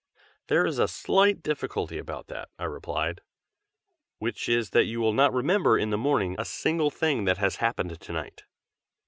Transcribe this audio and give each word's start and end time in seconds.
"There 0.47 0.65
is 0.65 0.79
a 0.79 0.87
slight 0.87 1.43
difficulty 1.43 1.99
about 1.99 2.25
that," 2.25 2.49
I 2.57 2.63
replied, 2.63 3.21
"which 4.17 4.49
is 4.49 4.71
that 4.71 4.85
you 4.85 4.99
will 4.99 5.13
not 5.13 5.31
remember 5.31 5.77
in 5.77 5.91
the 5.91 5.95
morning 5.95 6.35
a 6.39 6.43
single 6.43 6.89
thing 6.89 7.25
that 7.25 7.37
has 7.37 7.57
happened 7.57 7.99
to 8.01 8.11
night." 8.11 8.45